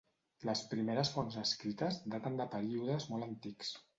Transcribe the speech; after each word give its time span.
Les 0.49 0.61
primeres 0.71 1.11
fonts 1.17 1.37
escrites 1.41 2.01
daten 2.15 2.41
de 2.41 2.49
períodes 2.57 3.09
molt 3.13 3.29
antics. 3.31 3.73